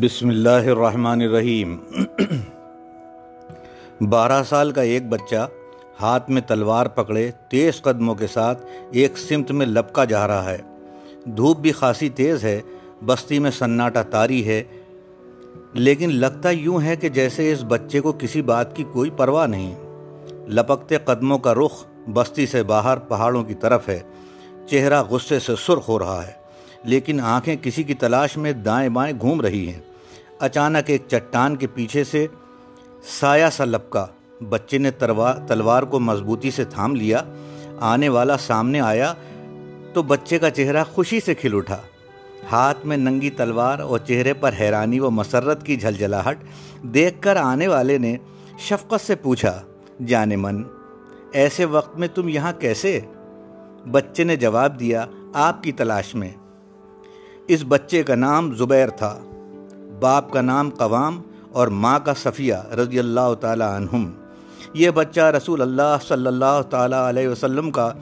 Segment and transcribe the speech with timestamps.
[0.00, 1.76] بسم اللہ الرحمن الرحیم۔
[4.00, 5.48] بارہ سال کا ایک بچہ
[6.00, 10.58] ہاتھ میں تلوار پکڑے تیز قدموں کے ساتھ ایک سمت میں لپکا جا رہا ہے۔
[11.24, 12.60] دھوپ بھی خاصی تیز ہے،
[13.06, 14.62] بستی میں سناٹا تاری ہے۔
[15.74, 19.74] لیکن لگتا یوں ہے کہ جیسے اس بچے کو کسی بات کی کوئی پرواہ نہیں۔
[20.48, 24.00] لپکتے قدموں کا رخ بستی سے باہر پہاڑوں کی طرف ہے۔
[24.66, 26.32] چہرہ غصے سے سرخ ہو رہا ہے،
[26.84, 29.80] لیکن آنکھیں کسی کی تلاش میں دائیں بائیں گھوم رہی ہیں۔
[30.38, 32.26] اچانک ایک چٹان کے پیچھے سے
[33.20, 34.06] سایہ سا لپکا
[34.48, 34.90] بچے نے
[35.46, 37.22] تلوار کو مضبوطی سے تھام لیا۔
[37.80, 39.14] آنے والا سامنے آیا
[39.92, 41.78] تو بچے کا چہرہ خوشی سے کھل اٹھا۔
[42.52, 46.38] ہاتھ میں ننگی تلوار اور چہرے پر حیرانی و مسرت کی جھلجلاہٹ
[46.82, 48.16] دیکھ کر آنے والے نے
[48.58, 49.62] شفقت سے پوچھا
[50.06, 50.62] جانے من،
[51.32, 53.00] ایسے وقت میں تم یہاں کیسے؟
[53.90, 56.30] بچے نے جواب دیا، آپ کی تلاش میں۔
[57.48, 59.18] اس بچے کا نام زبیر تھا۔
[60.04, 61.20] باپ کا نام قوام
[61.52, 64.10] اور ماں کا صفیہ رضی اللہ تعالیٰ عنہم۔
[64.74, 67.92] یہ بچہ رسول اللہ صلی اللہ تعالیٰ علیہ وسلم کا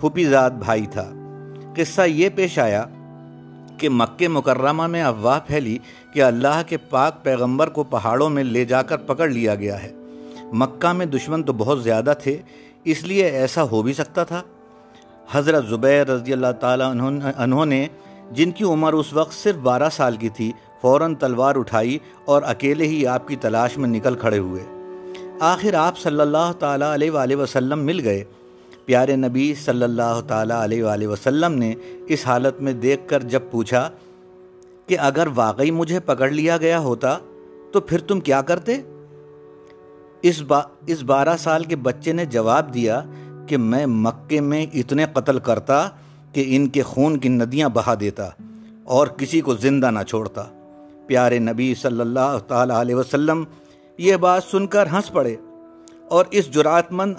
[0.00, 1.04] پھوپی ذات بھائی تھا۔
[1.76, 2.84] قصہ یہ پیش آیا
[3.78, 5.78] کہ مکہ مکرمہ میں افواہ پھیلی
[6.12, 9.92] کہ اللہ کے پاک پیغمبر کو پہاڑوں میں لے جا کر پکڑ لیا گیا ہے۔
[10.52, 12.36] مکہ میں دشمن تو بہت زیادہ تھے،
[12.84, 14.42] اس لیے ایسا ہو بھی سکتا تھا۔
[15.32, 16.92] حضرت زبیر رضی اللہ تعالیٰ
[17.38, 17.86] انہوں نے
[18.30, 22.86] جن کی عمر اس وقت صرف بارہ سال کی تھی فوراً تلوار اٹھائی اور اکیلے
[22.86, 24.64] ہی آپ کی تلاش میں نکل کھڑے ہوئے۔
[25.40, 28.24] آخر آپ صلی اللہ تعالیٰ علیہ وآلہ وسلم مل گئے۔
[28.84, 31.74] پیارے نبی صلی اللہ تعالیٰ علیہ وآلہ وسلم نے
[32.08, 33.90] اس حالت میں دیکھ کر جب پوچھا
[34.86, 37.18] کہ اگر واقعی مجھے پکڑ لیا گیا ہوتا
[37.72, 38.80] تو پھر تم کیا کرتے؟
[40.22, 43.02] اس با، اس بارہ سال کے بچے نے جواب دیا
[43.46, 45.88] کہ میں مکے میں اتنے قتل کرتا
[46.32, 48.28] کہ ان کے خون کی ندیاں بہا دیتا
[48.84, 50.44] اور کسی کو زندہ نہ چھوڑتا۔
[51.06, 53.44] پیارے نبی صلی اللہ تعالیٰ علیہ وسلم،
[53.98, 55.34] یہ بات سن کر ہنس پڑے
[56.08, 57.14] اور اس جرات مند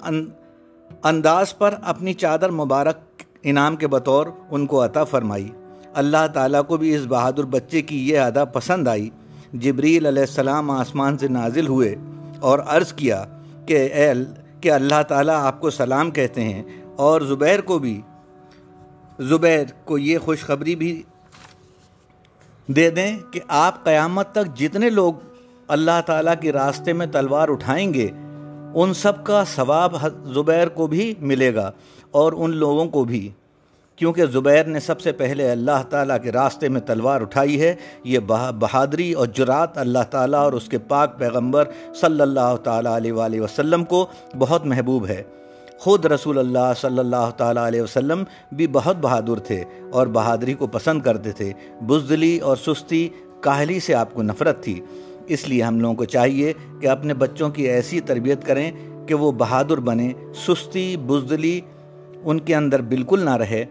[1.02, 5.48] انداز پر اپنی چادر مبارک انعام کے بطور ان کو عطا فرمائی۔
[5.94, 9.08] اللہ تعالیٰ کو بھی اس بہادر بچے کی یہ ادا پسند آئی۔
[9.52, 11.94] جبریل علیہ السلام آسمان سے نازل ہوئے
[12.40, 13.24] اور عرض کیا
[13.66, 14.12] کہ اے
[14.60, 16.62] کہ اللہ تعالیٰ آپ کو سلام کہتے ہیں
[16.96, 18.00] اور زبیر کو بھی،
[19.18, 21.02] زبیر کو یہ خوشخبری بھی
[22.76, 25.12] دے دیں کہ آپ قیامت تک جتنے لوگ
[25.68, 28.08] اللہ تعالیٰ کے راستے میں تلوار اٹھائیں گے،
[28.74, 29.96] ان سب کا ثواب
[30.34, 31.70] زبیر کو بھی ملے گا
[32.10, 33.28] اور ان لوگوں کو بھی۔
[33.96, 37.74] کیونکہ زبیر نے سب سے پہلے اللہ تعالیٰ کے راستے میں تلوار اٹھائی ہے،
[38.04, 38.18] یہ
[38.58, 41.68] بہادری اور جرات اللہ تعالیٰ اور اس کے پاک پیغمبر
[42.00, 44.06] صلی اللہ تعالیٰ علیہ وآلہ وسلم کو
[44.38, 45.22] بہت محبوب ہے۔
[45.78, 48.22] خود رسول اللہ صلی اللہ تعالیٰ علیہ وسلم
[48.52, 53.08] بھی بہت بہادر تھے اور بہادری کو پسند کرتے تھے۔ بزدلی اور سستی
[53.40, 54.80] کاہلی سے آپ کو نفرت تھی۔
[55.26, 58.72] اس لیے ہم لوگوں کو چاہیے کہ اپنے بچوں کی ایسی تربیت کریں
[59.06, 61.60] کہ وہ بہادر بنیں سستی، بزدلی
[62.24, 63.64] ان کے اندر بالکل نہ رہے۔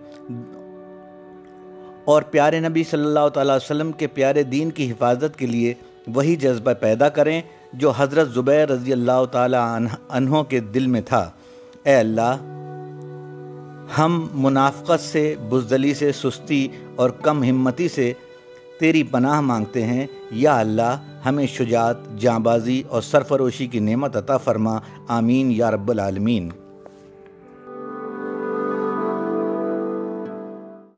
[2.06, 5.74] اور پیارے نبی صلی اللہ تعالیٰ وسلم کے پیارے دین کی حفاظت کے لیے
[6.08, 7.42] وہی جذبہ پیدا کریں
[7.74, 11.32] جو حضرت زبیر رضی اللہ تعالیٰ عنہ کے دل میں تھا۔
[11.88, 12.36] اے اللہ،
[13.98, 18.14] ہم منافقت سے، بزدلی سے، سستی اور کم ہمتی سے
[18.80, 24.38] تیری پناہ مانگتے ہیں۔ یا اللہ، ہمیں شجاعت جاں بازی اور سرفروشی کی نعمت عطا
[24.38, 26.50] فرما۔ آمین یا رب العالمین۔